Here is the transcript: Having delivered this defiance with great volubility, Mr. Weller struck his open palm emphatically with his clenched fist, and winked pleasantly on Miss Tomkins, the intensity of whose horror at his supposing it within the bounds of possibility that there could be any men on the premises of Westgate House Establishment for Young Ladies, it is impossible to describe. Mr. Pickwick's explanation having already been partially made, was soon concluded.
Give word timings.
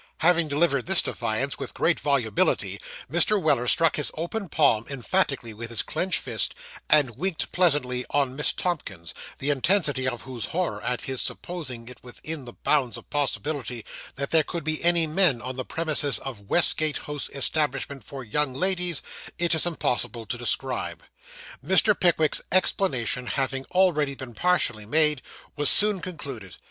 Having 0.21 0.47
delivered 0.47 0.87
this 0.87 1.03
defiance 1.03 1.59
with 1.59 1.75
great 1.75 1.99
volubility, 1.99 2.79
Mr. 3.07 3.39
Weller 3.39 3.67
struck 3.67 3.97
his 3.97 4.09
open 4.17 4.49
palm 4.49 4.83
emphatically 4.89 5.53
with 5.53 5.69
his 5.69 5.83
clenched 5.83 6.17
fist, 6.19 6.55
and 6.89 7.15
winked 7.17 7.51
pleasantly 7.51 8.03
on 8.09 8.35
Miss 8.35 8.51
Tomkins, 8.51 9.13
the 9.37 9.51
intensity 9.51 10.07
of 10.07 10.23
whose 10.23 10.45
horror 10.47 10.81
at 10.81 11.01
his 11.03 11.21
supposing 11.21 11.87
it 11.87 11.99
within 12.03 12.45
the 12.45 12.53
bounds 12.53 12.97
of 12.97 13.11
possibility 13.11 13.85
that 14.15 14.31
there 14.31 14.41
could 14.41 14.63
be 14.63 14.83
any 14.83 15.05
men 15.05 15.39
on 15.39 15.55
the 15.55 15.63
premises 15.63 16.17
of 16.17 16.49
Westgate 16.49 16.97
House 16.97 17.29
Establishment 17.29 18.03
for 18.03 18.23
Young 18.23 18.55
Ladies, 18.55 19.03
it 19.37 19.53
is 19.53 19.67
impossible 19.67 20.25
to 20.25 20.35
describe. 20.35 21.03
Mr. 21.63 21.93
Pickwick's 21.97 22.41
explanation 22.51 23.27
having 23.27 23.65
already 23.65 24.15
been 24.15 24.33
partially 24.33 24.87
made, 24.87 25.21
was 25.55 25.69
soon 25.69 25.99
concluded. 26.01 26.55